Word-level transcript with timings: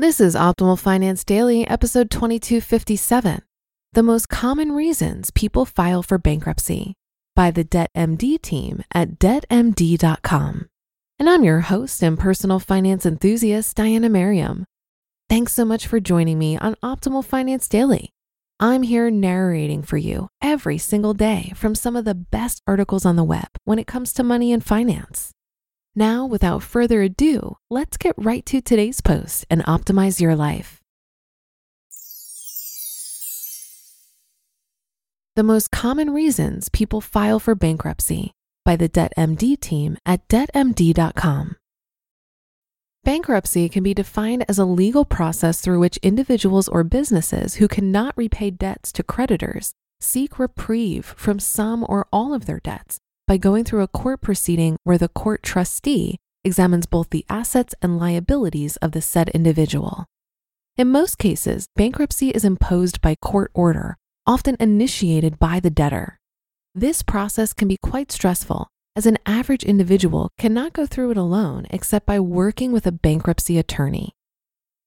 This 0.00 0.18
is 0.18 0.34
Optimal 0.34 0.78
Finance 0.78 1.24
Daily, 1.24 1.68
episode 1.68 2.10
2257 2.10 3.42
The 3.92 4.02
Most 4.02 4.30
Common 4.30 4.72
Reasons 4.72 5.30
People 5.30 5.66
File 5.66 6.02
for 6.02 6.16
Bankruptcy 6.16 6.94
by 7.36 7.50
the 7.50 7.64
Debt 7.64 7.90
MD 7.94 8.40
team 8.40 8.82
at 8.94 9.18
debtmd.com. 9.18 10.68
And 11.18 11.28
I'm 11.28 11.44
your 11.44 11.60
host 11.60 12.02
and 12.02 12.18
personal 12.18 12.58
finance 12.58 13.04
enthusiast, 13.04 13.76
Diana 13.76 14.08
Merriam. 14.08 14.64
Thanks 15.28 15.52
so 15.52 15.66
much 15.66 15.86
for 15.86 16.00
joining 16.00 16.38
me 16.38 16.56
on 16.56 16.76
Optimal 16.76 17.22
Finance 17.22 17.68
Daily. 17.68 18.08
I'm 18.58 18.84
here 18.84 19.10
narrating 19.10 19.82
for 19.82 19.98
you 19.98 20.30
every 20.40 20.78
single 20.78 21.12
day 21.12 21.52
from 21.54 21.74
some 21.74 21.94
of 21.94 22.06
the 22.06 22.14
best 22.14 22.62
articles 22.66 23.04
on 23.04 23.16
the 23.16 23.22
web 23.22 23.48
when 23.64 23.78
it 23.78 23.86
comes 23.86 24.14
to 24.14 24.22
money 24.22 24.50
and 24.50 24.64
finance. 24.64 25.34
Now, 26.00 26.24
without 26.24 26.62
further 26.62 27.02
ado, 27.02 27.58
let's 27.68 27.98
get 27.98 28.14
right 28.16 28.46
to 28.46 28.62
today's 28.62 29.02
post 29.02 29.44
and 29.50 29.62
optimize 29.66 30.18
your 30.18 30.34
life. 30.34 30.80
The 35.36 35.42
most 35.42 35.70
common 35.70 36.08
reasons 36.08 36.70
people 36.70 37.02
file 37.02 37.38
for 37.38 37.54
bankruptcy 37.54 38.32
by 38.64 38.76
the 38.76 38.88
Debt 38.88 39.12
MD 39.18 39.60
team 39.60 39.98
at 40.06 40.26
debtmd.com. 40.28 41.56
Bankruptcy 43.04 43.68
can 43.68 43.82
be 43.82 43.92
defined 43.92 44.46
as 44.48 44.58
a 44.58 44.64
legal 44.64 45.04
process 45.04 45.60
through 45.60 45.80
which 45.80 45.98
individuals 45.98 46.66
or 46.66 46.82
businesses 46.82 47.56
who 47.56 47.68
cannot 47.68 48.16
repay 48.16 48.48
debts 48.48 48.90
to 48.92 49.02
creditors 49.02 49.74
seek 50.00 50.38
reprieve 50.38 51.04
from 51.18 51.38
some 51.38 51.84
or 51.86 52.06
all 52.10 52.32
of 52.32 52.46
their 52.46 52.60
debts 52.60 53.00
by 53.30 53.36
going 53.36 53.62
through 53.62 53.82
a 53.82 53.86
court 53.86 54.20
proceeding 54.20 54.76
where 54.82 54.98
the 54.98 55.06
court 55.06 55.40
trustee 55.40 56.18
examines 56.42 56.84
both 56.84 57.10
the 57.10 57.24
assets 57.28 57.76
and 57.80 57.96
liabilities 57.96 58.74
of 58.78 58.90
the 58.90 59.00
said 59.00 59.28
individual. 59.28 60.04
In 60.76 60.88
most 60.88 61.16
cases, 61.16 61.68
bankruptcy 61.76 62.30
is 62.30 62.44
imposed 62.44 63.00
by 63.00 63.14
court 63.14 63.52
order, 63.54 63.96
often 64.26 64.56
initiated 64.58 65.38
by 65.38 65.60
the 65.60 65.70
debtor. 65.70 66.18
This 66.74 67.04
process 67.04 67.52
can 67.52 67.68
be 67.68 67.76
quite 67.80 68.10
stressful, 68.10 68.66
as 68.96 69.06
an 69.06 69.18
average 69.24 69.62
individual 69.62 70.30
cannot 70.36 70.72
go 70.72 70.84
through 70.84 71.12
it 71.12 71.16
alone 71.16 71.68
except 71.70 72.06
by 72.06 72.18
working 72.18 72.72
with 72.72 72.84
a 72.84 72.90
bankruptcy 72.90 73.58
attorney. 73.58 74.10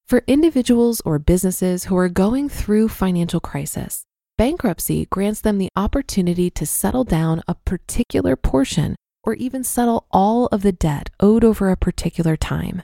For 0.06 0.22
individuals 0.28 1.02
or 1.06 1.18
businesses 1.18 1.86
who 1.86 1.96
are 1.96 2.10
going 2.10 2.50
through 2.50 2.90
financial 2.90 3.40
crisis, 3.40 4.04
bankruptcy 4.38 5.06
grants 5.06 5.42
them 5.42 5.58
the 5.58 5.70
opportunity 5.76 6.50
to 6.50 6.66
settle 6.66 7.04
down 7.04 7.42
a 7.48 7.56
particular 7.56 8.36
portion 8.36 8.96
or 9.24 9.34
even 9.36 9.64
settle 9.64 10.06
all 10.12 10.48
of 10.48 10.62
the 10.62 10.72
debt 10.72 11.10
owed 11.20 11.44
over 11.44 11.70
a 11.70 11.78
particular 11.78 12.36
time. 12.36 12.84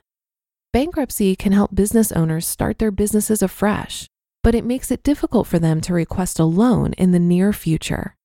Bankruptcy 0.72 1.36
can 1.36 1.52
help 1.52 1.74
business 1.74 2.12
owners 2.12 2.48
start 2.48 2.78
their 2.80 2.92
businesses 2.92 3.42
afresh, 3.42 4.08
but 4.44 4.56
it 4.56 4.64
makes 4.64 4.92
it 4.92 5.04
difficult 5.04 5.48
for 5.48 5.60
them 5.60 5.82
to 5.82 5.94
request 5.94 6.40
a 6.40 6.46
loan 6.46 6.94
in 6.94 7.12
the 7.12 7.20
near 7.20 7.52
future. 7.52 8.16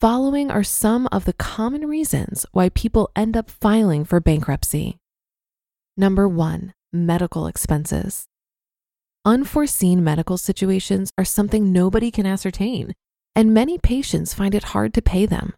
Following 0.00 0.50
are 0.50 0.62
some 0.62 1.08
of 1.10 1.24
the 1.24 1.32
common 1.32 1.86
reasons 1.86 2.46
why 2.52 2.68
people 2.68 3.10
end 3.16 3.36
up 3.36 3.50
filing 3.50 4.04
for 4.04 4.20
bankruptcy. 4.20 4.98
Number 5.96 6.28
one, 6.28 6.74
medical 6.92 7.46
expenses. 7.46 8.26
Unforeseen 9.26 10.04
medical 10.04 10.38
situations 10.38 11.10
are 11.18 11.24
something 11.24 11.72
nobody 11.72 12.12
can 12.12 12.26
ascertain, 12.26 12.92
and 13.34 13.52
many 13.52 13.76
patients 13.76 14.32
find 14.32 14.54
it 14.54 14.62
hard 14.62 14.94
to 14.94 15.02
pay 15.02 15.26
them. 15.26 15.52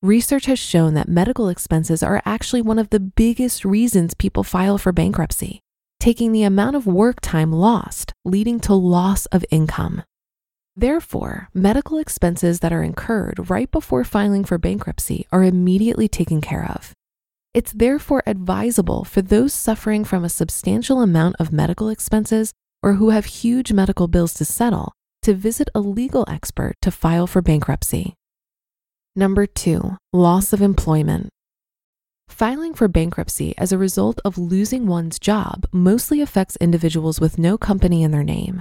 Research 0.00 0.46
has 0.46 0.58
shown 0.58 0.94
that 0.94 1.06
medical 1.06 1.50
expenses 1.50 2.02
are 2.02 2.22
actually 2.24 2.62
one 2.62 2.78
of 2.78 2.88
the 2.88 3.00
biggest 3.00 3.62
reasons 3.62 4.14
people 4.14 4.42
file 4.42 4.78
for 4.78 4.90
bankruptcy, 4.90 5.60
taking 6.00 6.32
the 6.32 6.44
amount 6.44 6.76
of 6.76 6.86
work 6.86 7.20
time 7.20 7.52
lost, 7.52 8.14
leading 8.24 8.58
to 8.58 8.72
loss 8.72 9.26
of 9.26 9.44
income. 9.50 10.02
Therefore, 10.74 11.50
medical 11.52 11.98
expenses 11.98 12.60
that 12.60 12.72
are 12.72 12.82
incurred 12.82 13.50
right 13.50 13.70
before 13.70 14.04
filing 14.04 14.44
for 14.46 14.56
bankruptcy 14.56 15.26
are 15.30 15.44
immediately 15.44 16.08
taken 16.08 16.40
care 16.40 16.64
of. 16.74 16.94
It's 17.52 17.72
therefore 17.72 18.22
advisable 18.24 19.04
for 19.04 19.20
those 19.20 19.52
suffering 19.52 20.04
from 20.04 20.24
a 20.24 20.30
substantial 20.30 21.02
amount 21.02 21.36
of 21.38 21.52
medical 21.52 21.90
expenses 21.90 22.54
or 22.84 22.92
who 22.92 23.08
have 23.08 23.24
huge 23.24 23.72
medical 23.72 24.06
bills 24.06 24.34
to 24.34 24.44
settle 24.44 24.92
to 25.22 25.32
visit 25.32 25.70
a 25.74 25.80
legal 25.80 26.26
expert 26.28 26.74
to 26.82 26.90
file 26.90 27.26
for 27.26 27.40
bankruptcy. 27.40 28.12
Number 29.16 29.46
two, 29.46 29.96
loss 30.12 30.52
of 30.52 30.60
employment. 30.60 31.30
Filing 32.28 32.74
for 32.74 32.86
bankruptcy 32.86 33.54
as 33.56 33.72
a 33.72 33.78
result 33.78 34.20
of 34.22 34.36
losing 34.36 34.86
one's 34.86 35.18
job 35.18 35.66
mostly 35.72 36.20
affects 36.20 36.58
individuals 36.60 37.20
with 37.20 37.38
no 37.38 37.56
company 37.56 38.02
in 38.02 38.10
their 38.10 38.22
name. 38.22 38.60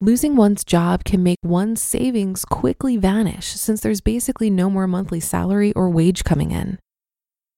Losing 0.00 0.36
one's 0.36 0.62
job 0.62 1.02
can 1.02 1.24
make 1.24 1.38
one's 1.42 1.82
savings 1.82 2.44
quickly 2.44 2.96
vanish 2.96 3.46
since 3.46 3.80
there's 3.80 4.00
basically 4.00 4.48
no 4.48 4.70
more 4.70 4.86
monthly 4.86 5.18
salary 5.18 5.72
or 5.72 5.90
wage 5.90 6.22
coming 6.22 6.52
in. 6.52 6.78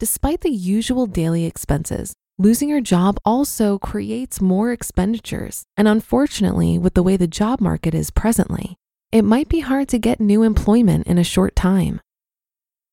Despite 0.00 0.40
the 0.40 0.50
usual 0.50 1.06
daily 1.06 1.44
expenses, 1.44 2.14
losing 2.38 2.68
your 2.68 2.80
job 2.80 3.18
also 3.24 3.78
creates 3.78 4.40
more 4.40 4.70
expenditures. 4.70 5.64
And 5.76 5.88
unfortunately, 5.88 6.78
with 6.78 6.94
the 6.94 7.02
way 7.02 7.16
the 7.16 7.26
job 7.26 7.60
market 7.60 7.94
is 7.94 8.10
presently, 8.10 8.76
it 9.10 9.22
might 9.22 9.48
be 9.48 9.60
hard 9.60 9.88
to 9.88 9.98
get 9.98 10.20
new 10.20 10.42
employment 10.42 11.06
in 11.06 11.18
a 11.18 11.24
short 11.24 11.56
time. 11.56 12.00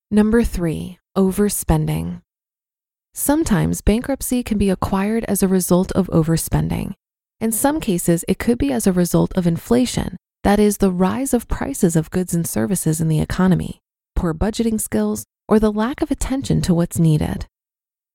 Number 0.09 0.43
three, 0.43 0.97
overspending. 1.15 2.21
Sometimes 3.13 3.81
bankruptcy 3.81 4.43
can 4.43 4.57
be 4.57 4.69
acquired 4.69 5.23
as 5.25 5.41
a 5.41 5.47
result 5.47 5.91
of 5.93 6.07
overspending. 6.07 6.93
In 7.39 7.51
some 7.51 7.79
cases, 7.79 8.25
it 8.27 8.39
could 8.39 8.57
be 8.57 8.71
as 8.71 8.87
a 8.87 8.93
result 8.93 9.31
of 9.37 9.45
inflation, 9.45 10.17
that 10.43 10.59
is, 10.59 10.77
the 10.77 10.91
rise 10.91 11.33
of 11.33 11.47
prices 11.47 11.95
of 11.95 12.11
goods 12.11 12.33
and 12.33 12.47
services 12.47 12.99
in 12.99 13.07
the 13.07 13.19
economy, 13.19 13.79
poor 14.15 14.33
budgeting 14.33 14.79
skills, 14.79 15.23
or 15.47 15.59
the 15.59 15.71
lack 15.71 16.01
of 16.01 16.11
attention 16.11 16.61
to 16.61 16.73
what's 16.73 16.99
needed. 16.99 17.45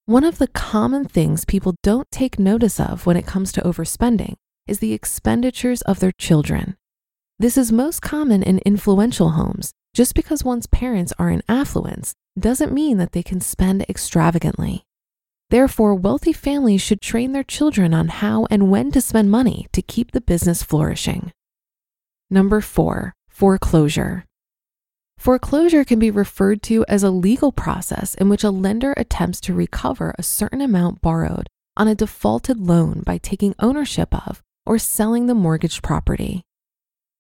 One 0.06 0.24
of 0.24 0.38
the 0.38 0.48
common 0.48 1.04
things 1.04 1.44
people 1.44 1.74
don't 1.82 2.10
take 2.10 2.38
notice 2.38 2.80
of 2.80 3.06
when 3.06 3.16
it 3.16 3.26
comes 3.26 3.52
to 3.52 3.60
overspending 3.60 4.34
is 4.66 4.80
the 4.80 4.92
expenditures 4.92 5.82
of 5.82 6.00
their 6.00 6.12
children. 6.12 6.76
This 7.38 7.56
is 7.56 7.72
most 7.72 8.02
common 8.02 8.42
in 8.42 8.58
influential 8.66 9.30
homes. 9.30 9.72
Just 9.94 10.14
because 10.14 10.44
one's 10.44 10.66
parents 10.66 11.12
are 11.18 11.30
in 11.30 11.42
affluence 11.48 12.12
doesn't 12.38 12.72
mean 12.72 12.98
that 12.98 13.12
they 13.12 13.22
can 13.22 13.40
spend 13.40 13.84
extravagantly. 13.88 14.84
Therefore, 15.50 15.96
wealthy 15.96 16.32
families 16.32 16.80
should 16.80 17.00
train 17.00 17.32
their 17.32 17.42
children 17.42 17.92
on 17.92 18.08
how 18.08 18.46
and 18.50 18.70
when 18.70 18.92
to 18.92 19.00
spend 19.00 19.30
money 19.30 19.66
to 19.72 19.82
keep 19.82 20.12
the 20.12 20.20
business 20.20 20.62
flourishing. 20.62 21.32
Number 22.30 22.60
four, 22.60 23.14
foreclosure. 23.28 24.26
Foreclosure 25.20 25.84
can 25.84 25.98
be 25.98 26.10
referred 26.10 26.62
to 26.62 26.82
as 26.88 27.02
a 27.02 27.10
legal 27.10 27.52
process 27.52 28.14
in 28.14 28.30
which 28.30 28.42
a 28.42 28.50
lender 28.50 28.94
attempts 28.96 29.38
to 29.42 29.52
recover 29.52 30.14
a 30.16 30.22
certain 30.22 30.62
amount 30.62 31.02
borrowed 31.02 31.46
on 31.76 31.86
a 31.86 31.94
defaulted 31.94 32.58
loan 32.58 33.02
by 33.04 33.18
taking 33.18 33.54
ownership 33.58 34.14
of 34.26 34.40
or 34.64 34.78
selling 34.78 35.26
the 35.26 35.34
mortgaged 35.34 35.82
property. 35.82 36.40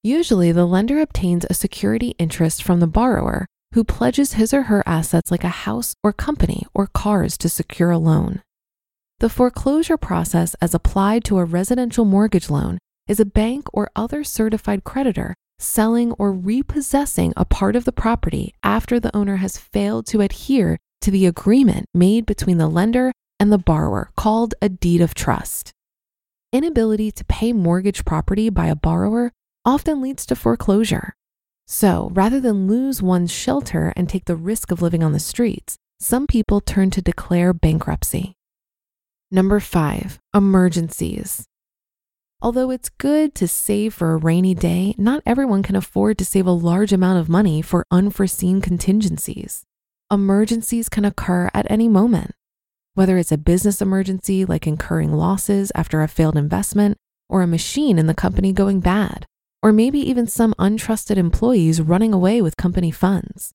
Usually, 0.02 0.50
the 0.50 0.64
lender 0.64 0.98
obtains 1.02 1.44
a 1.44 1.52
security 1.52 2.14
interest 2.18 2.62
from 2.62 2.80
the 2.80 2.86
borrower 2.86 3.44
who 3.74 3.84
pledges 3.84 4.32
his 4.32 4.54
or 4.54 4.62
her 4.62 4.82
assets 4.86 5.30
like 5.30 5.44
a 5.44 5.60
house 5.68 5.92
or 6.02 6.14
company 6.14 6.64
or 6.72 6.86
cars 6.86 7.36
to 7.36 7.50
secure 7.50 7.90
a 7.90 7.98
loan. 7.98 8.40
The 9.18 9.28
foreclosure 9.28 9.98
process, 9.98 10.56
as 10.62 10.72
applied 10.72 11.22
to 11.24 11.36
a 11.36 11.44
residential 11.44 12.06
mortgage 12.06 12.48
loan, 12.48 12.78
is 13.06 13.20
a 13.20 13.26
bank 13.26 13.66
or 13.74 13.90
other 13.94 14.24
certified 14.24 14.84
creditor 14.84 15.34
selling 15.60 16.12
or 16.12 16.32
repossessing 16.32 17.32
a 17.36 17.44
part 17.44 17.76
of 17.76 17.84
the 17.84 17.92
property 17.92 18.54
after 18.62 18.98
the 18.98 19.14
owner 19.16 19.36
has 19.36 19.58
failed 19.58 20.06
to 20.06 20.20
adhere 20.20 20.78
to 21.00 21.10
the 21.10 21.26
agreement 21.26 21.86
made 21.94 22.26
between 22.26 22.58
the 22.58 22.68
lender 22.68 23.12
and 23.38 23.52
the 23.52 23.58
borrower, 23.58 24.10
called 24.16 24.54
a 24.60 24.68
deed 24.68 25.00
of 25.00 25.14
trust. 25.14 25.72
Inability 26.52 27.10
to 27.12 27.24
pay 27.24 27.52
mortgage 27.52 28.04
property 28.04 28.50
by 28.50 28.66
a 28.66 28.76
borrower 28.76 29.32
often 29.64 30.02
leads 30.02 30.26
to 30.26 30.36
foreclosure. 30.36 31.14
So 31.66 32.10
rather 32.12 32.40
than 32.40 32.66
lose 32.66 33.00
one's 33.00 33.32
shelter 33.32 33.92
and 33.96 34.08
take 34.08 34.24
the 34.24 34.36
risk 34.36 34.70
of 34.70 34.82
living 34.82 35.02
on 35.02 35.12
the 35.12 35.20
streets, 35.20 35.76
some 36.00 36.26
people 36.26 36.60
turn 36.60 36.90
to 36.90 37.02
declare 37.02 37.52
bankruptcy. 37.52 38.34
Number 39.30 39.60
five, 39.60 40.18
emergencies. 40.34 41.44
Although 42.42 42.70
it's 42.70 42.88
good 42.88 43.34
to 43.34 43.46
save 43.46 43.92
for 43.92 44.14
a 44.14 44.16
rainy 44.16 44.54
day, 44.54 44.94
not 44.96 45.22
everyone 45.26 45.62
can 45.62 45.76
afford 45.76 46.16
to 46.18 46.24
save 46.24 46.46
a 46.46 46.52
large 46.52 46.90
amount 46.90 47.18
of 47.18 47.28
money 47.28 47.60
for 47.60 47.84
unforeseen 47.90 48.62
contingencies. 48.62 49.64
Emergencies 50.10 50.88
can 50.88 51.04
occur 51.04 51.50
at 51.52 51.70
any 51.70 51.86
moment. 51.86 52.30
Whether 52.94 53.18
it's 53.18 53.30
a 53.30 53.36
business 53.36 53.82
emergency 53.82 54.46
like 54.46 54.66
incurring 54.66 55.12
losses 55.12 55.70
after 55.74 56.00
a 56.00 56.08
failed 56.08 56.38
investment, 56.38 56.96
or 57.28 57.42
a 57.42 57.46
machine 57.46 57.98
in 57.98 58.06
the 58.06 58.14
company 58.14 58.54
going 58.54 58.80
bad, 58.80 59.26
or 59.62 59.70
maybe 59.70 60.00
even 60.00 60.26
some 60.26 60.54
untrusted 60.58 61.18
employees 61.18 61.82
running 61.82 62.14
away 62.14 62.40
with 62.40 62.56
company 62.56 62.90
funds, 62.90 63.52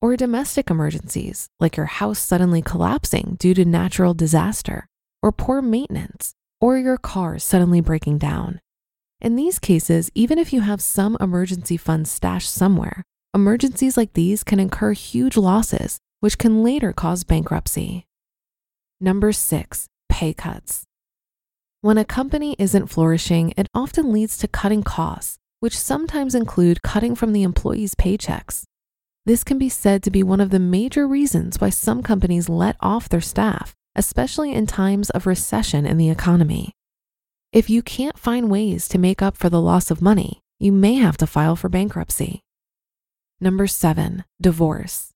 or 0.00 0.16
domestic 0.16 0.70
emergencies 0.70 1.48
like 1.58 1.76
your 1.76 1.86
house 1.86 2.20
suddenly 2.20 2.62
collapsing 2.62 3.36
due 3.40 3.52
to 3.52 3.64
natural 3.64 4.14
disaster, 4.14 4.86
or 5.24 5.32
poor 5.32 5.60
maintenance, 5.60 6.34
or 6.60 6.78
your 6.78 6.96
car 6.96 7.38
suddenly 7.38 7.80
breaking 7.80 8.18
down. 8.18 8.60
In 9.20 9.36
these 9.36 9.58
cases, 9.58 10.10
even 10.14 10.38
if 10.38 10.52
you 10.52 10.60
have 10.60 10.80
some 10.80 11.16
emergency 11.20 11.76
funds 11.76 12.10
stashed 12.10 12.52
somewhere, 12.52 13.02
emergencies 13.34 13.96
like 13.96 14.12
these 14.12 14.44
can 14.44 14.60
incur 14.60 14.92
huge 14.92 15.36
losses, 15.36 15.98
which 16.20 16.38
can 16.38 16.62
later 16.62 16.92
cause 16.92 17.24
bankruptcy. 17.24 18.04
Number 19.00 19.32
six, 19.32 19.86
pay 20.08 20.32
cuts. 20.32 20.84
When 21.80 21.98
a 21.98 22.04
company 22.04 22.56
isn't 22.58 22.88
flourishing, 22.88 23.54
it 23.56 23.68
often 23.74 24.12
leads 24.12 24.38
to 24.38 24.48
cutting 24.48 24.82
costs 24.82 25.38
which 25.60 25.78
sometimes 25.78 26.34
include 26.34 26.82
cutting 26.82 27.14
from 27.14 27.32
the 27.32 27.42
employees' 27.42 27.94
paychecks. 27.94 28.64
This 29.26 29.44
can 29.44 29.58
be 29.58 29.68
said 29.68 30.02
to 30.02 30.10
be 30.10 30.22
one 30.22 30.40
of 30.40 30.50
the 30.50 30.58
major 30.58 31.06
reasons 31.06 31.60
why 31.60 31.70
some 31.70 32.02
companies 32.02 32.48
let 32.48 32.76
off 32.80 33.08
their 33.08 33.20
staff, 33.20 33.74
especially 33.94 34.52
in 34.52 34.66
times 34.66 35.10
of 35.10 35.26
recession 35.26 35.86
in 35.86 35.96
the 35.96 36.10
economy. 36.10 36.72
If 37.52 37.70
you 37.70 37.82
can't 37.82 38.18
find 38.18 38.50
ways 38.50 38.88
to 38.88 38.98
make 38.98 39.22
up 39.22 39.36
for 39.36 39.48
the 39.48 39.60
loss 39.60 39.90
of 39.90 40.02
money, 40.02 40.40
you 40.58 40.72
may 40.72 40.94
have 40.94 41.16
to 41.18 41.26
file 41.26 41.56
for 41.56 41.68
bankruptcy. 41.68 42.42
Number 43.40 43.66
seven, 43.66 44.24
divorce. 44.40 45.12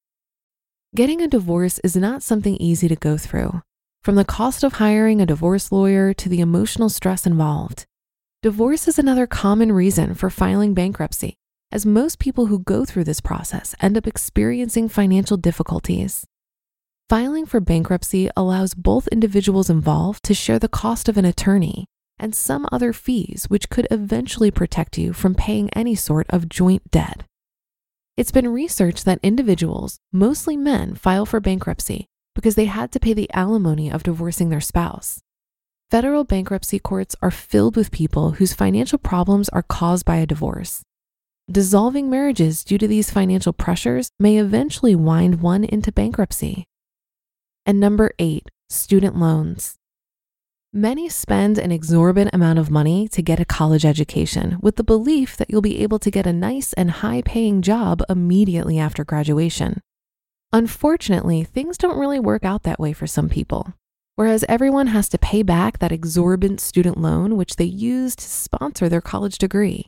Getting 0.94 1.20
a 1.20 1.28
divorce 1.28 1.78
is 1.80 1.96
not 1.96 2.22
something 2.22 2.56
easy 2.56 2.88
to 2.88 2.96
go 2.96 3.16
through. 3.16 3.62
From 4.02 4.14
the 4.14 4.24
cost 4.24 4.64
of 4.64 4.74
hiring 4.74 5.20
a 5.20 5.26
divorce 5.26 5.72
lawyer 5.72 6.12
to 6.14 6.28
the 6.28 6.40
emotional 6.40 6.88
stress 6.88 7.26
involved, 7.26 7.86
Divorce 8.42 8.88
is 8.88 8.98
another 8.98 9.28
common 9.28 9.70
reason 9.70 10.16
for 10.16 10.28
filing 10.28 10.74
bankruptcy, 10.74 11.36
as 11.70 11.86
most 11.86 12.18
people 12.18 12.46
who 12.46 12.58
go 12.58 12.84
through 12.84 13.04
this 13.04 13.20
process 13.20 13.72
end 13.78 13.96
up 13.96 14.04
experiencing 14.04 14.88
financial 14.88 15.36
difficulties. 15.36 16.24
Filing 17.12 17.44
for 17.44 17.60
bankruptcy 17.60 18.30
allows 18.38 18.72
both 18.72 19.06
individuals 19.08 19.68
involved 19.68 20.24
to 20.24 20.32
share 20.32 20.58
the 20.58 20.66
cost 20.66 21.10
of 21.10 21.18
an 21.18 21.26
attorney 21.26 21.84
and 22.18 22.34
some 22.34 22.66
other 22.72 22.94
fees, 22.94 23.44
which 23.50 23.68
could 23.68 23.86
eventually 23.90 24.50
protect 24.50 24.96
you 24.96 25.12
from 25.12 25.34
paying 25.34 25.68
any 25.74 25.94
sort 25.94 26.26
of 26.30 26.48
joint 26.48 26.90
debt. 26.90 27.24
It's 28.16 28.32
been 28.32 28.48
researched 28.48 29.04
that 29.04 29.18
individuals, 29.22 29.98
mostly 30.10 30.56
men, 30.56 30.94
file 30.94 31.26
for 31.26 31.38
bankruptcy 31.38 32.06
because 32.34 32.54
they 32.54 32.64
had 32.64 32.90
to 32.92 32.98
pay 32.98 33.12
the 33.12 33.30
alimony 33.34 33.92
of 33.92 34.04
divorcing 34.04 34.48
their 34.48 34.62
spouse. 34.62 35.20
Federal 35.90 36.24
bankruptcy 36.24 36.78
courts 36.78 37.14
are 37.20 37.30
filled 37.30 37.76
with 37.76 37.90
people 37.90 38.30
whose 38.30 38.54
financial 38.54 38.96
problems 38.96 39.50
are 39.50 39.62
caused 39.62 40.06
by 40.06 40.16
a 40.16 40.24
divorce. 40.24 40.80
Dissolving 41.50 42.08
marriages 42.08 42.64
due 42.64 42.78
to 42.78 42.88
these 42.88 43.10
financial 43.10 43.52
pressures 43.52 44.08
may 44.18 44.38
eventually 44.38 44.94
wind 44.94 45.42
one 45.42 45.62
into 45.64 45.92
bankruptcy. 45.92 46.64
And 47.64 47.78
number 47.78 48.12
eight, 48.18 48.48
student 48.68 49.16
loans. 49.16 49.76
Many 50.72 51.08
spend 51.08 51.58
an 51.58 51.70
exorbitant 51.70 52.34
amount 52.34 52.58
of 52.58 52.70
money 52.70 53.06
to 53.08 53.22
get 53.22 53.40
a 53.40 53.44
college 53.44 53.84
education 53.84 54.58
with 54.62 54.76
the 54.76 54.84
belief 54.84 55.36
that 55.36 55.50
you'll 55.50 55.60
be 55.60 55.82
able 55.82 55.98
to 55.98 56.10
get 56.10 56.26
a 56.26 56.32
nice 56.32 56.72
and 56.72 56.90
high 56.90 57.22
paying 57.22 57.62
job 57.62 58.02
immediately 58.08 58.78
after 58.78 59.04
graduation. 59.04 59.80
Unfortunately, 60.52 61.44
things 61.44 61.76
don't 61.76 61.98
really 61.98 62.20
work 62.20 62.44
out 62.44 62.62
that 62.62 62.80
way 62.80 62.92
for 62.92 63.06
some 63.06 63.28
people 63.28 63.74
whereas 64.14 64.44
everyone 64.48 64.88
has 64.88 65.08
to 65.08 65.18
pay 65.18 65.42
back 65.42 65.78
that 65.78 65.92
exorbitant 65.92 66.60
student 66.60 66.98
loan 66.98 67.36
which 67.36 67.56
they 67.56 67.64
used 67.64 68.18
to 68.18 68.24
sponsor 68.24 68.88
their 68.88 69.00
college 69.00 69.38
degree. 69.38 69.86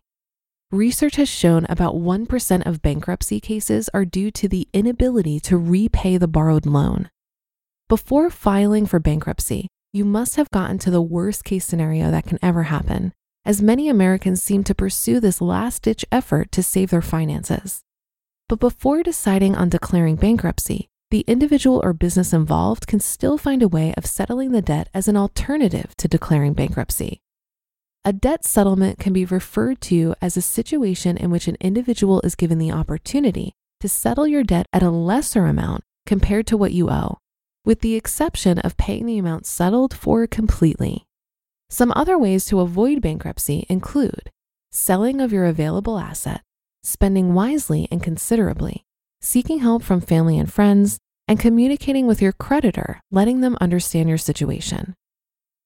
Research 0.72 1.16
has 1.16 1.28
shown 1.28 1.66
about 1.68 1.94
1% 1.94 2.66
of 2.66 2.82
bankruptcy 2.82 3.38
cases 3.38 3.88
are 3.94 4.04
due 4.04 4.30
to 4.32 4.48
the 4.48 4.66
inability 4.72 5.38
to 5.40 5.56
repay 5.56 6.16
the 6.16 6.26
borrowed 6.26 6.66
loan. 6.66 7.10
Before 7.86 8.30
filing 8.30 8.86
for 8.86 8.98
bankruptcy, 8.98 9.68
you 9.92 10.06
must 10.06 10.36
have 10.36 10.50
gotten 10.50 10.78
to 10.78 10.90
the 10.90 11.02
worst 11.02 11.44
case 11.44 11.66
scenario 11.66 12.10
that 12.10 12.24
can 12.24 12.38
ever 12.40 12.64
happen, 12.64 13.12
as 13.44 13.60
many 13.60 13.90
Americans 13.90 14.42
seem 14.42 14.64
to 14.64 14.74
pursue 14.74 15.20
this 15.20 15.42
last 15.42 15.82
ditch 15.82 16.02
effort 16.10 16.50
to 16.52 16.62
save 16.62 16.88
their 16.88 17.02
finances. 17.02 17.82
But 18.48 18.58
before 18.58 19.02
deciding 19.02 19.54
on 19.54 19.68
declaring 19.68 20.16
bankruptcy, 20.16 20.88
the 21.10 21.26
individual 21.26 21.82
or 21.84 21.92
business 21.92 22.32
involved 22.32 22.86
can 22.86 23.00
still 23.00 23.36
find 23.36 23.62
a 23.62 23.68
way 23.68 23.92
of 23.98 24.06
settling 24.06 24.52
the 24.52 24.62
debt 24.62 24.88
as 24.94 25.06
an 25.06 25.18
alternative 25.18 25.94
to 25.98 26.08
declaring 26.08 26.54
bankruptcy. 26.54 27.20
A 28.02 28.14
debt 28.14 28.46
settlement 28.46 28.98
can 28.98 29.12
be 29.12 29.26
referred 29.26 29.82
to 29.82 30.14
as 30.22 30.38
a 30.38 30.42
situation 30.42 31.18
in 31.18 31.30
which 31.30 31.48
an 31.48 31.58
individual 31.60 32.22
is 32.22 32.34
given 32.34 32.56
the 32.56 32.72
opportunity 32.72 33.52
to 33.80 33.90
settle 33.90 34.26
your 34.26 34.42
debt 34.42 34.66
at 34.72 34.82
a 34.82 34.90
lesser 34.90 35.44
amount 35.44 35.84
compared 36.06 36.46
to 36.46 36.56
what 36.56 36.72
you 36.72 36.90
owe, 36.90 37.18
with 37.64 37.80
the 37.80 37.94
exception 37.94 38.58
of 38.60 38.76
paying 38.76 39.06
the 39.06 39.18
amount 39.18 39.46
settled 39.46 39.94
for 39.94 40.26
completely. 40.26 41.06
Some 41.70 41.92
other 41.96 42.18
ways 42.18 42.44
to 42.46 42.60
avoid 42.60 43.00
bankruptcy 43.00 43.66
include 43.68 44.30
selling 44.70 45.20
of 45.20 45.32
your 45.32 45.46
available 45.46 45.98
asset, 45.98 46.42
spending 46.82 47.32
wisely 47.32 47.88
and 47.90 48.02
considerably, 48.02 48.84
seeking 49.20 49.60
help 49.60 49.82
from 49.82 50.00
family 50.00 50.38
and 50.38 50.52
friends, 50.52 50.98
and 51.26 51.40
communicating 51.40 52.06
with 52.06 52.20
your 52.20 52.32
creditor, 52.32 53.00
letting 53.10 53.40
them 53.40 53.56
understand 53.60 54.08
your 54.08 54.18
situation. 54.18 54.94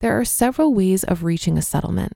There 0.00 0.19
are 0.19 0.25
several 0.25 0.75
ways 0.75 1.02
of 1.05 1.25
reaching 1.25 1.59
a 1.59 1.62
settlement. 1.62 2.12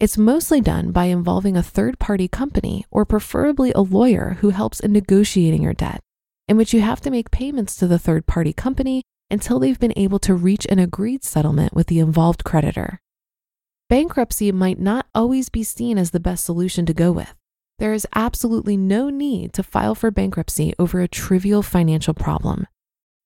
It's 0.00 0.16
mostly 0.16 0.60
done 0.60 0.92
by 0.92 1.06
involving 1.06 1.56
a 1.56 1.62
third 1.62 1.98
party 1.98 2.28
company 2.28 2.86
or 2.90 3.04
preferably 3.04 3.72
a 3.72 3.80
lawyer 3.80 4.38
who 4.40 4.50
helps 4.50 4.80
in 4.80 4.92
negotiating 4.92 5.62
your 5.62 5.74
debt, 5.74 6.00
in 6.48 6.56
which 6.56 6.72
you 6.72 6.80
have 6.80 7.00
to 7.02 7.10
make 7.10 7.30
payments 7.30 7.76
to 7.76 7.86
the 7.86 7.98
third 7.98 8.26
party 8.26 8.52
company 8.52 9.02
until 9.30 9.58
they've 9.58 9.78
been 9.78 9.92
able 9.96 10.18
to 10.20 10.34
reach 10.34 10.66
an 10.70 10.78
agreed 10.78 11.24
settlement 11.24 11.74
with 11.74 11.86
the 11.86 11.98
involved 11.98 12.44
creditor. 12.44 13.00
Bankruptcy 13.88 14.52
might 14.52 14.78
not 14.78 15.06
always 15.14 15.48
be 15.48 15.62
seen 15.62 15.98
as 15.98 16.10
the 16.10 16.20
best 16.20 16.44
solution 16.44 16.86
to 16.86 16.94
go 16.94 17.12
with. 17.12 17.34
There 17.78 17.92
is 17.92 18.06
absolutely 18.14 18.76
no 18.76 19.10
need 19.10 19.52
to 19.54 19.62
file 19.62 19.94
for 19.94 20.10
bankruptcy 20.10 20.74
over 20.78 21.00
a 21.00 21.08
trivial 21.08 21.62
financial 21.62 22.14
problem 22.14 22.66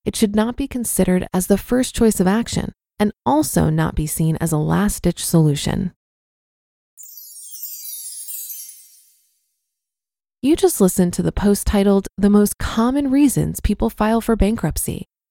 it 0.04 0.16
should 0.16 0.34
not 0.34 0.56
be 0.56 0.66
considered 0.66 1.26
as 1.32 1.46
the 1.46 1.58
first 1.58 1.94
choice 1.94 2.20
of 2.20 2.26
action 2.26 2.72
and 2.98 3.12
also 3.26 3.70
not 3.70 3.94
be 3.94 4.06
seen 4.06 4.36
as 4.40 4.52
a 4.52 4.58
last 4.58 5.02
ditch 5.02 5.24
solution. 5.24 5.92
You 10.42 10.56
just 10.56 10.80
listened 10.80 11.12
to 11.14 11.22
the 11.22 11.32
post 11.32 11.66
titled 11.66 12.08
The 12.16 12.30
Most 12.30 12.56
Common 12.56 13.10
Reasons 13.10 13.60
People 13.60 13.90
File 13.90 14.22
for 14.22 14.36
Bankruptcy 14.36 15.06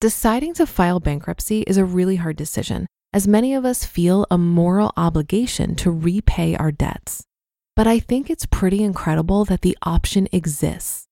Deciding 0.00 0.54
to 0.54 0.64
file 0.64 0.98
bankruptcy 0.98 1.60
is 1.66 1.76
a 1.76 1.84
really 1.84 2.16
hard 2.16 2.34
decision, 2.34 2.86
as 3.12 3.28
many 3.28 3.52
of 3.52 3.66
us 3.66 3.84
feel 3.84 4.26
a 4.30 4.38
moral 4.38 4.94
obligation 4.96 5.74
to 5.74 5.90
repay 5.90 6.56
our 6.56 6.72
debts. 6.72 7.22
But 7.76 7.86
I 7.86 7.98
think 7.98 8.30
it's 8.30 8.46
pretty 8.46 8.82
incredible 8.82 9.44
that 9.44 9.60
the 9.60 9.76
option 9.82 10.26
exists. 10.32 11.04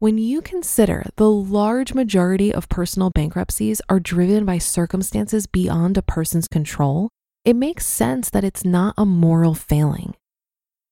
When 0.00 0.18
you 0.18 0.42
consider 0.42 1.06
the 1.14 1.30
large 1.30 1.94
majority 1.94 2.52
of 2.52 2.68
personal 2.68 3.10
bankruptcies 3.10 3.80
are 3.88 4.00
driven 4.00 4.44
by 4.44 4.58
circumstances 4.58 5.46
beyond 5.46 5.96
a 5.96 6.02
person's 6.02 6.48
control, 6.48 7.10
it 7.44 7.54
makes 7.54 7.86
sense 7.86 8.28
that 8.30 8.42
it's 8.42 8.64
not 8.64 8.94
a 8.98 9.06
moral 9.06 9.54
failing. 9.54 10.16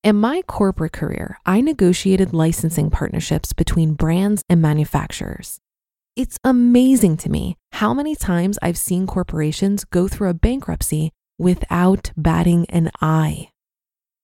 In 0.05 0.15
my 0.15 0.41
corporate 0.43 0.93
career, 0.93 1.39
I 1.45 1.61
negotiated 1.61 2.33
licensing 2.33 2.91
partnerships 2.91 3.53
between 3.53 3.95
brands 3.95 4.43
and 4.49 4.63
manufacturers. 4.63 5.59
It's 6.17 6.39
amazing 6.45 7.17
to 7.19 7.29
me 7.29 7.57
how 7.73 7.93
many 7.93 8.15
times 8.15 8.57
I've 8.63 8.79
seen 8.79 9.05
corporations 9.05 9.85
go 9.85 10.07
through 10.07 10.29
a 10.29 10.35
bankruptcy 10.35 11.11
without 11.41 12.13
batting 12.17 12.67
an 12.71 12.93
eye. 13.01 13.51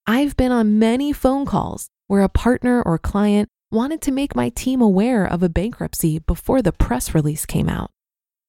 I've 0.07 0.37
been 0.37 0.53
on 0.53 0.79
many 0.79 1.13
phone 1.13 1.47
calls 1.47 1.89
where 2.07 2.23
a 2.23 2.29
partner 2.29 2.81
or 2.81 2.97
client 2.97 3.49
wanted 3.73 4.03
to 4.03 4.13
make 4.13 4.37
my 4.37 4.51
team 4.51 4.81
aware 4.81 5.25
of 5.27 5.43
a 5.43 5.49
bankruptcy 5.49 6.21
before 6.21 6.63
the 6.63 6.71
press 6.71 7.13
release 7.13 7.45
came 7.45 7.69
out. 7.69 7.91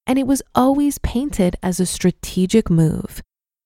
And 0.06 0.20
it 0.20 0.28
was 0.28 0.44
always 0.54 1.00
painted 1.00 1.56
as 1.64 1.80
a 1.80 1.88
strategic 1.88 2.70
move. 2.70 3.24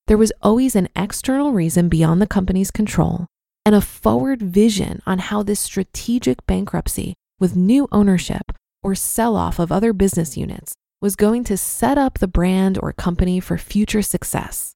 There 0.08 0.18
was 0.18 0.32
always 0.42 0.78
an 0.78 0.88
external 0.96 1.52
reason 1.52 1.90
beyond 1.90 2.22
the 2.22 2.28
company's 2.28 2.72
control 2.72 3.28
and 3.66 3.76
a 3.76 3.82
forward 3.82 4.42
vision 4.42 5.02
on 5.06 5.20
how 5.20 5.44
this 5.44 5.60
strategic 5.60 6.46
bankruptcy 6.46 7.16
with 7.42 7.58
new 7.58 7.90
ownership 7.92 8.54
or 8.86 8.94
sell 8.94 9.36
off 9.36 9.58
of 9.58 9.72
other 9.72 9.94
business 9.94 10.38
units 10.38 10.76
was 11.02 11.16
going 11.16 11.44
to 11.44 11.58
set 11.58 11.98
up 11.98 12.20
the 12.20 12.28
brand 12.28 12.78
or 12.84 12.94
company 12.94 13.40
for 13.40 13.58
future 13.58 14.04
success. 14.04 14.76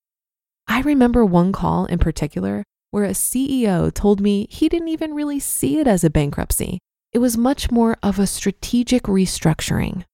I 0.68 0.82
remember 0.82 1.24
one 1.24 1.52
call 1.52 1.86
in 1.86 2.00
particular 2.00 2.64
where 2.90 3.04
a 3.04 3.12
CEO 3.12 3.94
told 3.94 4.20
me 4.20 4.48
he 4.50 4.68
didn't 4.68 4.88
even 4.88 5.14
really 5.14 5.40
see 5.40 5.78
it 5.78 5.86
as 5.86 6.04
a 6.04 6.10
bankruptcy. 6.10 6.80
It 7.14 7.20
was 7.20 7.38
much 7.38 7.70
more 7.70 7.98
of 8.02 8.18
a 8.18 8.26
strategic 8.26 9.04
restructuring. 9.04 10.06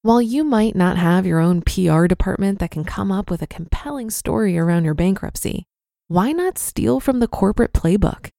While 0.00 0.22
you 0.22 0.42
might 0.42 0.74
not 0.74 0.96
have 0.96 1.26
your 1.26 1.40
own 1.40 1.60
PR 1.60 2.06
department 2.06 2.58
that 2.60 2.70
can 2.70 2.84
come 2.84 3.12
up 3.12 3.30
with 3.30 3.42
a 3.42 3.46
compelling 3.46 4.08
story 4.08 4.56
around 4.56 4.86
your 4.86 4.94
bankruptcy, 4.94 5.64
why 6.08 6.32
not 6.32 6.56
steal 6.56 7.00
from 7.00 7.20
the 7.20 7.28
corporate 7.28 7.74
playbook? 7.74 8.30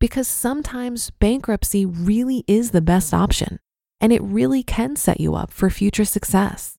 Because 0.00 0.26
sometimes 0.26 1.10
bankruptcy 1.20 1.86
really 1.86 2.42
is 2.48 2.72
the 2.72 2.82
best 2.82 3.14
option, 3.14 3.60
and 4.04 4.12
it 4.12 4.22
really 4.22 4.62
can 4.62 4.96
set 4.96 5.18
you 5.18 5.34
up 5.34 5.50
for 5.50 5.70
future 5.70 6.04
success. 6.04 6.76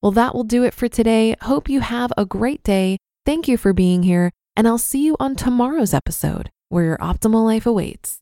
Well, 0.00 0.12
that 0.12 0.32
will 0.32 0.44
do 0.44 0.62
it 0.62 0.72
for 0.72 0.86
today. 0.86 1.34
Hope 1.42 1.68
you 1.68 1.80
have 1.80 2.12
a 2.16 2.24
great 2.24 2.62
day. 2.62 2.98
Thank 3.26 3.48
you 3.48 3.56
for 3.56 3.72
being 3.72 4.04
here, 4.04 4.30
and 4.54 4.68
I'll 4.68 4.78
see 4.78 5.04
you 5.04 5.16
on 5.18 5.34
tomorrow's 5.34 5.92
episode 5.92 6.48
where 6.68 6.84
your 6.84 6.98
optimal 6.98 7.44
life 7.44 7.66
awaits. 7.66 8.20